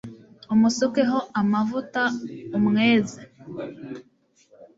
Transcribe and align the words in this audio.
umusukeho 0.53 1.19
amavuta 1.41 2.03
i 2.11 2.13
umweze 2.59 3.21